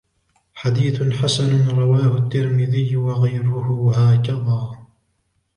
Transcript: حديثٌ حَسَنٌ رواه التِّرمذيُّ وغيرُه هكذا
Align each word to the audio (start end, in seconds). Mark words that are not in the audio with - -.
حديثٌ 0.53 1.03
حَسَنٌ 1.13 1.69
رواه 1.69 2.17
التِّرمذيُّ 2.17 2.95
وغيرُه 2.95 3.93
هكذا 3.95 4.71